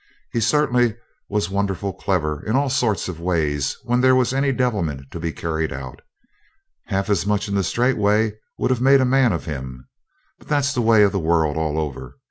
He 0.33 0.41
certainly 0.41 0.95
was 1.29 1.51
wonderful 1.51 1.93
clever 1.93 2.43
in 2.43 2.55
all 2.55 2.71
sorts 2.71 3.07
of 3.07 3.19
ways 3.19 3.77
when 3.83 4.01
there 4.01 4.15
was 4.15 4.33
any 4.33 4.51
devilment 4.51 5.11
to 5.11 5.19
be 5.19 5.31
carried 5.31 5.71
out. 5.71 6.01
Half 6.85 7.07
as 7.11 7.27
much 7.27 7.47
in 7.47 7.53
the 7.53 7.63
straight 7.63 7.97
way 7.97 8.33
would 8.57 8.71
have 8.71 8.81
made 8.81 9.01
a 9.01 9.05
man 9.05 9.31
of 9.31 9.45
him. 9.45 9.87
But 10.39 10.47
that's 10.47 10.73
the 10.73 10.81
way 10.81 11.03
of 11.03 11.11
the 11.11 11.19
world 11.19 11.55
all 11.55 11.77
over. 11.79 12.17